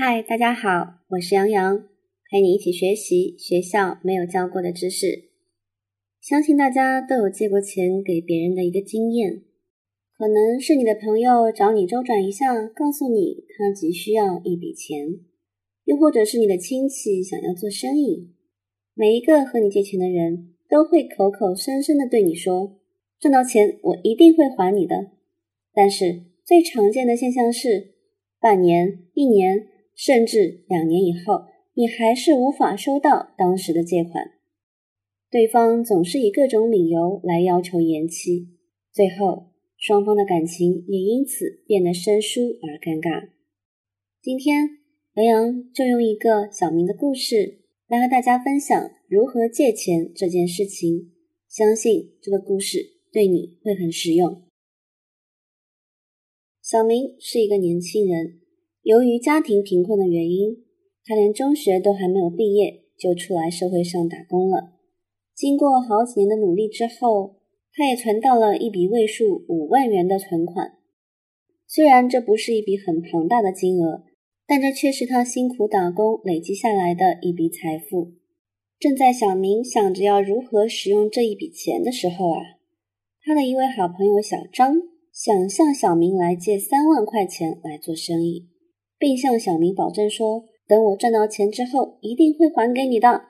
[0.00, 1.84] 嗨，大家好，我是杨洋，
[2.30, 5.24] 陪你一起学习学校没有教过的知识。
[6.20, 9.42] 相信大家都有借过钱给别人的一个经验，
[10.16, 15.18] 可能是你的朋友找你周转一下，告诉你他急需要一笔钱，
[15.82, 18.30] 又或者是你的亲戚想要做生意。
[18.94, 22.78] 每一个和你借钱的人都会口口声声的对你说，
[23.18, 25.10] 赚到钱我一定会还你的。
[25.74, 27.94] 但是最常见的现象是，
[28.38, 29.66] 半年、一年，
[29.98, 34.30] 甚至两年以后，你还是无法收到当时的借款。
[35.28, 38.46] 对方总是以各种理由来要求延期，
[38.92, 43.30] 最后双方的感情也因此变得生疏而尴尬。
[44.22, 44.78] 今天，
[45.14, 51.10] 杨洋就用一个小明的故事来和大家分享如何借钱这件事情，
[51.48, 52.78] 相信这个故事
[53.12, 54.44] 对你会很实用。
[56.62, 58.40] 小明是一个年轻人，
[58.88, 60.64] 由于家庭贫困的原因，
[61.04, 64.78] 他连中学都还没有毕业就出来社会上打工了。
[65.34, 67.36] 经过好几年的努力之后，
[67.74, 70.78] 他也存到了一笔位数五万元的存款。
[71.66, 74.04] 虽然这不是一笔很庞大的金额，
[74.46, 78.14] 但这却是他辛苦打工累积下来的一笔财富。
[78.78, 82.40] 正在小明想着要如何使用这一笔钱的时候啊，
[83.22, 84.80] 他的一位好朋友小张。
[85.10, 88.46] 想向小明来借三万块钱来做生意，
[88.98, 93.26] 并向小明保证说：“等我赚到钱之后，一定会还给你的。”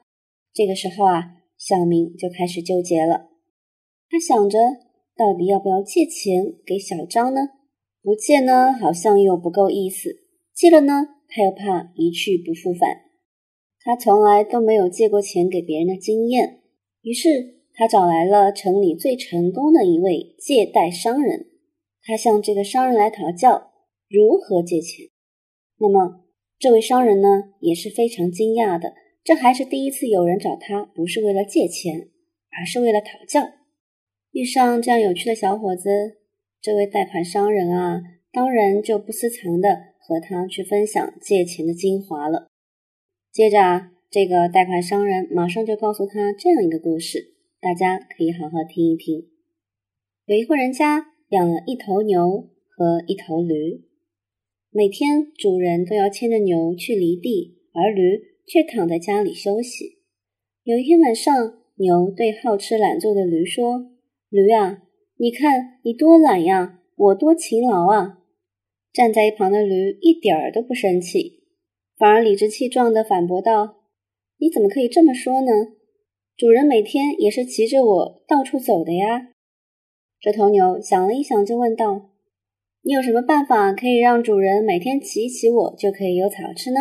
[0.54, 3.28] 这个时候啊，小明就开始纠结了。
[4.08, 4.58] 他想着，
[5.16, 7.50] 到底要不要借钱给小张呢？
[8.02, 10.10] 不借呢，好像又不够意思；
[10.54, 13.02] 借了呢，他又怕一去不复返。
[13.80, 16.62] 他从来都没有借过钱给别人的经验，
[17.02, 17.28] 于是
[17.74, 21.46] 他找来了城里最成功的一位借贷商人。
[22.02, 23.70] 他向这个商人来讨教
[24.08, 25.06] 如何借钱。
[25.80, 26.24] 那么，
[26.58, 27.28] 这位商人呢
[27.60, 32.08] 也是非常惊讶的，这还是第一次有人找他，不是为了借钱，
[32.50, 33.48] 而是为了讨教。
[34.32, 36.18] 遇上这样有趣的小伙子，
[36.60, 38.02] 这位贷款商人啊，
[38.32, 39.68] 当然就不私藏的
[40.00, 42.48] 和他去分享借钱的精华了。
[43.32, 49.28] 接着啊，这个贷款商人马上就告诉他这样一个故事，大家可以好好听一听。
[50.26, 51.12] 有一户人家。
[51.30, 53.84] 养了一头牛和一头驴，
[54.70, 59.98] 每天主人都要牵着牛去犁地，而驴却躺在家里休息。
[60.62, 61.34] 有一天晚上，
[61.76, 63.90] 牛对好吃懒做的驴说
[64.28, 64.82] ：“驴啊，
[65.16, 68.18] 你看你多懒呀，我多勤劳啊！”
[68.92, 71.44] 站在一旁的驴一点儿都不生气，
[71.96, 73.76] 反而理直气壮地反驳道
[74.38, 75.50] ：“你怎么可以这么说呢？
[76.36, 79.30] 主人每天也是骑着我到处走的呀。”
[80.20, 82.10] 这头牛想了一想，就问道
[82.82, 86.80] ：“你有什么办法可以让主人每天骑一骑我，就可以有草吃呢？”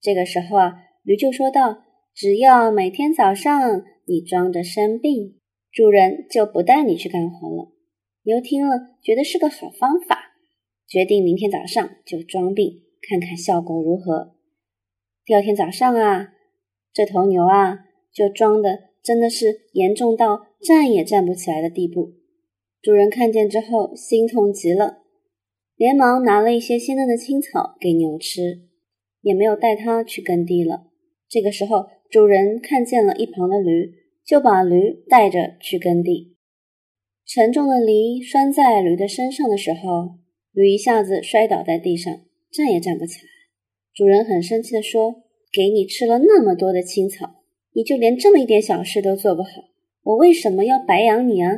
[0.00, 1.84] 这个时候啊，驴就说道
[2.14, 5.38] ：“只要每天早上你装着生病，
[5.72, 7.72] 主人就不带你去干活了。”
[8.24, 10.34] 牛听了，觉得是个好方法，
[10.86, 14.36] 决定明天早上就装病，看看效果如何。
[15.24, 16.32] 第二天早上啊，
[16.92, 17.80] 这头牛啊
[18.12, 22.12] 就装的真的是严重到站也站不起来的地步。
[22.80, 25.01] 主人看见之后，心痛极了，
[25.76, 28.62] 连忙拿了一些鲜嫩的青草给牛吃，
[29.20, 30.84] 也没有带它去耕地了。
[31.28, 33.94] 这个时候，主人看见了一旁的驴，
[34.24, 36.36] 就把驴带着去耕地。
[37.24, 40.18] 沉重的犁拴在驴的身上的时候，
[40.52, 42.12] 驴一下子摔倒在地上，
[42.52, 43.28] 站也站不起来。
[43.94, 45.22] 主人很生气地说
[45.52, 47.42] ：“给你吃了那么多的青草，
[47.74, 49.48] 你就连这么一点小事都做不好，
[50.02, 51.50] 我为什么要白养你啊？”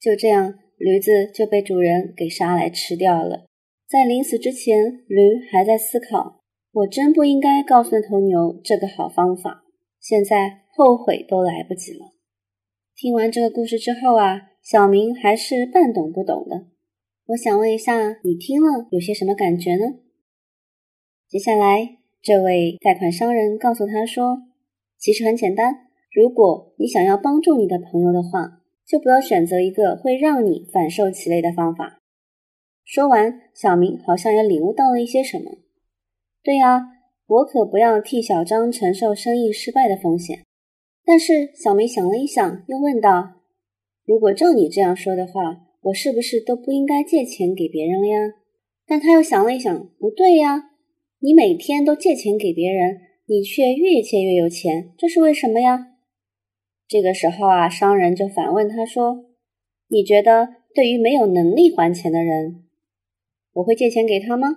[0.00, 3.46] 就这样，驴子就被主人给杀来吃掉了。
[3.86, 6.40] 在临死之前，驴还在思考：
[6.72, 9.64] 我真不应该告诉那头牛这个好方法，
[10.00, 12.12] 现在后悔都来不及了。
[12.96, 16.66] 听完这个故事之后啊，小明还是半懂不懂的。
[17.26, 19.84] 我想问一下，你听了有些什么感觉呢？
[21.28, 24.38] 接下来，这位贷款商人告诉他说
[24.98, 31.98] ：“其实很简单，如果你想要帮助你的朋友的话。”就不要选择一个会让你反受其累的方法。
[32.84, 35.52] 说完，小明好像也领悟到了一些什么。
[36.42, 36.82] 对呀，
[37.26, 40.44] 我可不要替小张承受生意失败的风险。
[41.06, 43.40] 但是小明想了一想，又问道
[44.04, 48.34] ：“如果照你这样说的话，我是不是都不应该借钱给别人了呀？”
[48.86, 50.70] 但他又想了一想，不对呀，
[51.20, 55.93] 你每天都借钱给别人，你却越借越有钱，这是为什么呀？
[56.86, 59.24] 这个时候啊，商人就反问他说
[59.88, 62.64] ：“你觉得对于没有能力还钱的人，
[63.54, 64.48] 我会借钱给他吗？”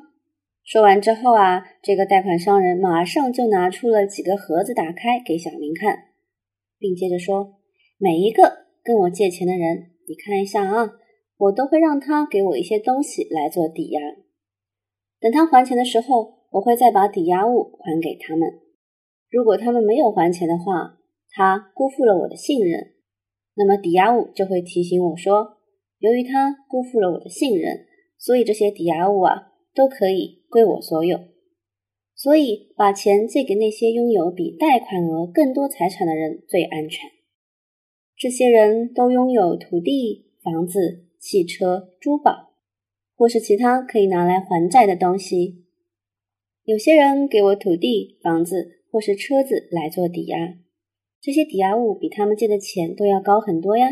[0.63, 5.97] 说完之后啊，这个贷款商人马上就拿出了几个盒子，打开给小明看，
[6.77, 7.55] 并接着说
[7.97, 10.91] ：“每一个跟我借钱的人，你看一下啊，
[11.37, 14.01] 我都会让他给我一些东西来做抵押。
[15.21, 18.59] 等他还钱的时候，我会再把抵押物还给他们。
[19.29, 20.96] 如果他们没有还钱的话，
[21.37, 22.95] 他辜负了我的信任，
[23.53, 25.57] 那么抵押物就会提醒我说，
[25.99, 27.85] 由于他辜负了我的信任，
[28.17, 31.19] 所以这些抵押物啊。”都可以归我所有，
[32.15, 37.07] 所以把钱借给那些拥有比贷款额更多财产的人最安全。
[38.17, 42.53] 这些人都拥有土地、房子、汽车、珠宝，
[43.15, 45.67] 或是其他可以拿来还债的东西。
[46.63, 50.57] 有些人给我土地、房子或是车子来做抵押，
[51.27, 53.89] 这些抵押物比他们借的钱都要高很多呀，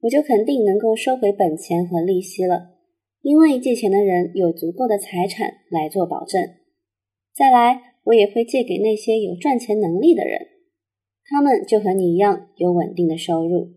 [0.00, 2.70] 我就肯定能够收回本钱和利息了。
[3.20, 6.42] 因为借钱的人有足够的财产来做保证，
[7.32, 10.48] 再来，我也会借给那些有赚钱能力的人，
[11.30, 13.68] 他们就和你一样有稳定的收入。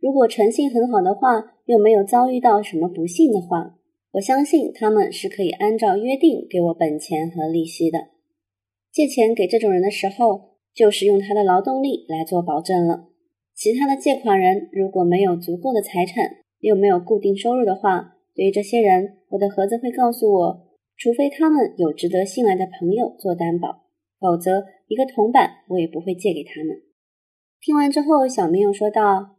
[0.00, 3.76] 如果诚信很好的话，又没有遭遇到什么不幸的话，
[4.12, 8.06] 我相信他们是可以按照约定给我本钱和利息的。
[8.90, 10.47] 借钱给这种人的时候，
[10.78, 13.08] 就是用他的劳动力来做保证了。
[13.52, 23.86] 其他的借款人如果没有足够的财产，又没有固定收入的话，对于这些人，我的盒子会告诉我，除非他们有值得信赖的朋友做担保，
[24.20, 26.76] 否则一个铜板我也不会借给他们。
[27.60, 29.36] 听完之后，小明又说道：“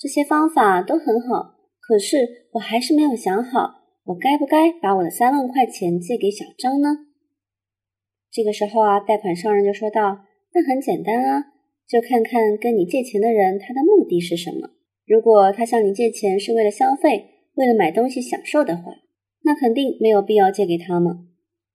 [0.00, 7.04] 这些方法都很好，可是我还是没有想好，我该不该把我的三万块钱借给小张呢？”
[8.32, 10.20] 这个时候啊，贷款商人就说道
[10.52, 11.52] ：“那很简单啊，
[11.88, 14.70] 就看看跟你借钱的人他的目的是什么。
[15.06, 18.92] 如果他向你借钱是为了消费，为了买东西享受的话，
[19.44, 21.26] 那肯定没有必要借给他嘛。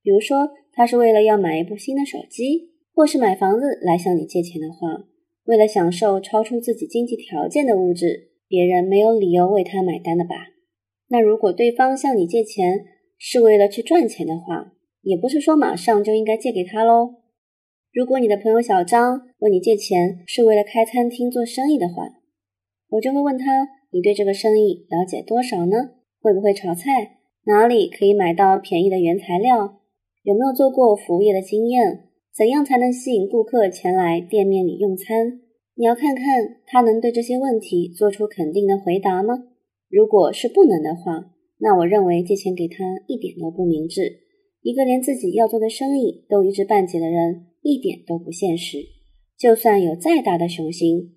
[0.01, 5.05] 比如说，他是为了要买一部新的手机，或是买房子来向你借钱的话，
[5.45, 10.35] 为了享受超出自己经济条件的物质，别人没有理由为他买单的吧？
[11.09, 12.85] 那如果对方向你借钱
[13.17, 17.15] 是为了去赚钱的话，也不是说马上就应该借给他喽。
[17.93, 22.09] 如果你的朋友小张问你借钱是为了开餐厅做生意的话，
[22.89, 23.69] 我就会问他。
[23.91, 25.91] 你对这个生意了解多少呢？
[26.19, 27.19] 会不会炒菜？
[27.45, 29.81] 哪里可以买到便宜的原材料？
[30.23, 32.05] 有没有做过服务业的经验？
[32.35, 35.39] 怎样才能吸引顾客前来店面里用餐？
[35.75, 36.23] 你要看看
[36.65, 39.35] 他能对这些问题做出肯定的回答吗？
[39.87, 41.29] 如果是不能的话，
[41.59, 44.22] 那我认为借钱给他一点都不明智。
[44.63, 48.79] 一个连自己要做的生意都一知半解的人，一点都不现实。
[49.37, 51.13] 就算有再大的雄心。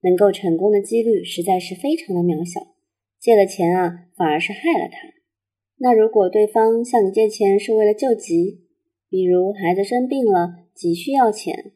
[0.00, 2.60] 能够成功的几率实在是非常的渺小，
[3.20, 4.96] 借了钱啊，反而是害了他。
[5.78, 8.60] 那如果对方向你借钱是为了救急，
[9.10, 11.72] 比如孩子生病了急需要钱，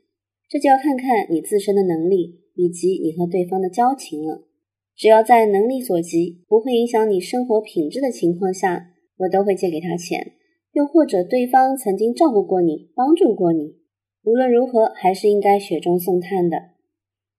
[0.48, 4.46] 这就要看看你自身的能力以及你和对方的交情了。
[4.94, 10.34] 只要在能力所及，不会影响你生活品质的情况下，我都会借给他钱。
[10.72, 13.76] 又或者对方曾经照顾过你，帮助过你，
[14.24, 16.56] 无论如何还是应该雪中送炭的。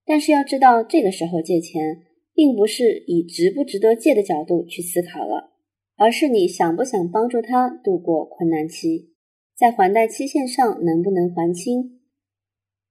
[0.06, 2.02] 但是要知道，这个时候借钱，
[2.34, 5.52] 并不是以值不值得借的角度去思考了，
[5.96, 9.10] 而是你想不想帮助他度过困难期，
[9.56, 12.00] 在还贷期限上能不能还清？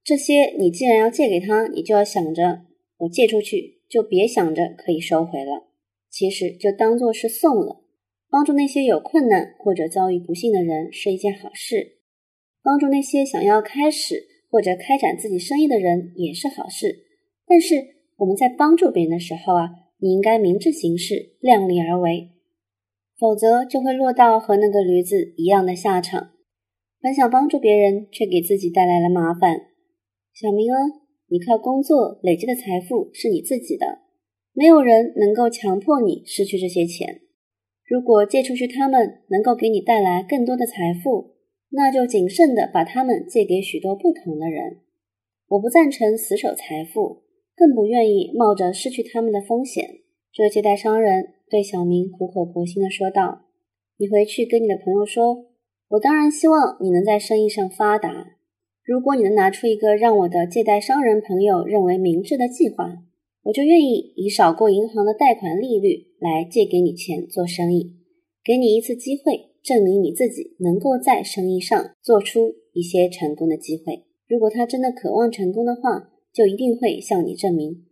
[0.03, 2.61] 这些你既然要借给他，你就要想着，
[2.97, 5.67] 我借出去就别想着可以收回了，
[6.09, 7.82] 其实就当做是送了。
[8.33, 11.99] 帮助那些有困难或者遭遇不幸的人是一件好事，
[12.63, 14.33] 帮助那些想要开始。
[14.49, 17.07] 或者开展自己生意的人也是好事，
[17.47, 17.73] 但是
[18.17, 22.29] 我们在帮助别人的时候啊，你应该明智行事，量力而为，
[23.17, 26.33] 否则就会落到和那个驴子一样的下场。
[27.01, 29.59] 本想帮助别人，却给自己带来了麻烦。
[30.35, 30.77] 小明啊，
[31.29, 34.01] 你靠工作累积的财富是你自己的，
[34.53, 37.21] 没有人能够强迫你失去这些钱。
[37.93, 41.35] 如果借出去，他们能够给你带来更多的财富。
[41.69, 44.79] 那就谨慎的把他们借给许多不同的人。
[45.49, 47.21] 我不赞成死守财富，
[47.55, 49.87] 更不愿意冒着失去他们的风险。
[50.31, 53.43] 这借贷商人对小明苦口婆心的说道
[53.97, 55.45] ：“你回去跟你的朋友说，
[55.89, 58.37] 我当然希望你能在生意上发达。
[58.83, 63.03] 如果你能拿出一个让我的借贷商人朋友认为明智的计划，
[63.43, 67.95] 我就愿意以少过银行的贷款利率来借给你钱做生意，
[68.43, 74.03] 给你一次机会。”证明你自己能够在生意上做出一些成功的机会。
[74.27, 77.85] 如果他真的渴望成功的话，就一定会向你证明，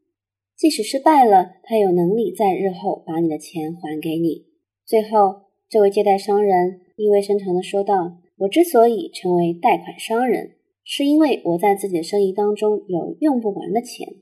[0.58, 4.48] 即使失败了，他有能力在日后把你的钱还给你。
[4.86, 14.16] 最后，这位借贷商人意味深长地说道：“我之所以成为贷款商人，是因为我在自己的生意当中有用不完的钱。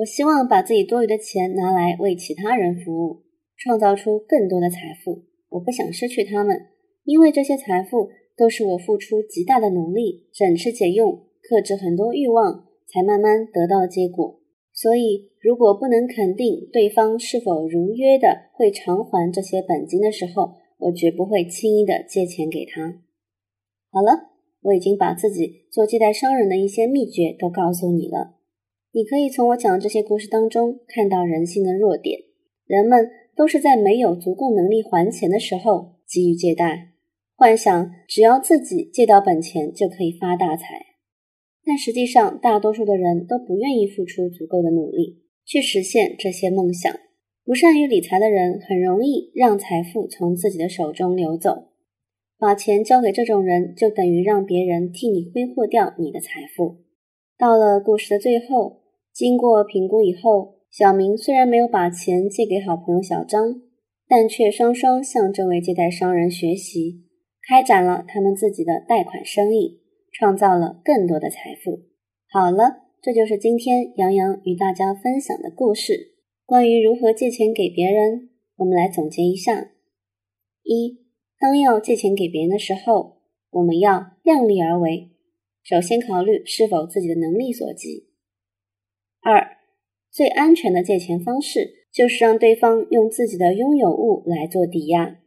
[0.00, 3.22] 我希望把自己多余的钱拿来为其他人服务，
[3.56, 5.24] 创造出更多的财富。
[5.50, 6.68] 我不想失去他们，
[7.04, 14.40] 因为这些财富都是我付出极大的努力，省吃俭用，克制很多欲望，才慢慢得到的结果。
[14.72, 23.02] 所以，如果不能肯定对方是否如约的会偿还这些本金的时候，我绝不会轻易的借钱给他。
[23.90, 24.30] 好了，
[24.62, 28.39] 我已经把自己做借贷商人的一些秘诀都告诉你了。
[28.92, 32.20] 你可以从我讲的这些故事当中看到人性的弱点。
[32.66, 36.92] 人们都是在没有足够能力还钱的时候给予借贷，
[37.36, 40.86] 幻想只要自己借到本钱就可以发大财。
[41.64, 46.92] 但实际上，大多数的人都不愿意付出足够的努力去实现这些梦想。
[47.44, 51.68] 不善于理财的人很容易让财富从自己的手中流走。
[52.38, 56.78] 把钱交给这种人，就等于让别人替你挥霍掉你的财富。
[57.36, 58.79] 到了故事的最后，
[59.12, 63.60] 经过评估以后，小明虽然没有把钱借给好朋友小张，
[64.08, 67.04] 但却双双向这位借贷商人学习，
[67.46, 69.80] 开展了他们自己的贷款生意。
[70.12, 71.82] 创造了更多的财富。
[72.28, 76.16] 好了，这就是今天杨洋与大家分享的故事。
[76.44, 79.70] 关于如何借钱给别人，我们来总结一下：
[80.64, 80.98] 一，
[81.38, 83.18] 当要借钱给别人的时候，
[83.50, 85.10] 我们要量力而为，
[85.62, 88.09] 首先考虑是否自己的能力所及。
[89.22, 89.58] 二，
[90.10, 95.18] 最安全的借钱方式就是让对方用自己的拥有物来做抵押，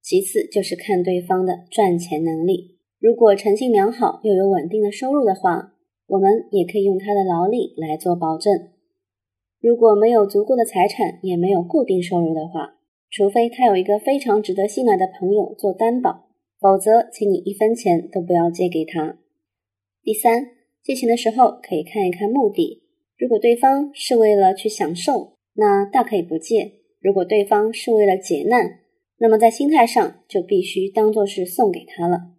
[0.00, 2.78] 其次就是看对方的赚钱能力。
[3.00, 5.74] 如果诚信良好又有稳定的收入的话，
[6.06, 8.70] 我们也可以用他的劳力来做保证。
[9.60, 12.76] 如果没有足够的财产，也没有固定收入的话，
[13.10, 16.28] 除非他有一个非常值得信赖的朋友做担保，
[16.60, 19.18] 否则，请你一分钱都不要借给他。
[20.02, 20.50] 第三，
[20.82, 22.83] 借钱的时候可以看一看目的。
[23.16, 28.80] 如果对方是为了去享受，那大可以不借；如果对方是为了解难，
[29.18, 32.32] 那么在心态上就必须当做是送给他了。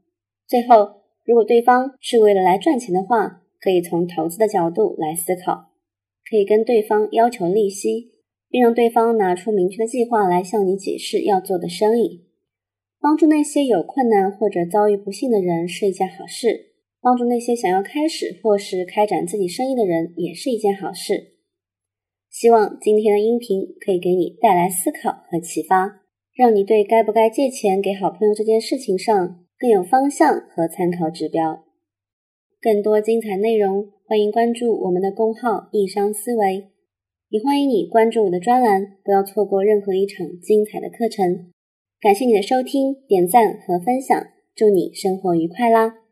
[0.48, 5.72] 最后，如果对方是为了来赚钱的话，可以从投资的角度来思考，
[6.29, 8.12] 可以跟对方要求利息，
[8.50, 12.25] 并让对方拿出明确的计划来向你解释要做的生意。
[13.00, 16.74] 帮助那些有困难或者遭遇不幸的人是一件好事，
[17.05, 21.33] 帮助那些想要开始或是开展自己生意的人也是一件好事。
[22.31, 26.01] 希望今天的音频可以给你带来思考和启发，
[26.33, 29.41] 让你对该不该借钱给好朋友这件事情上。
[29.57, 31.63] 更有方向和参考指标。
[32.59, 36.71] 更多精彩内容，欢迎关注我们的公号“易商思维”，
[37.29, 41.53] 也欢迎你关注我的专栏，不要错过任何一场精彩的课程。
[42.01, 46.04] 感谢你的收听、点赞和分享，祝你生活愉快啦！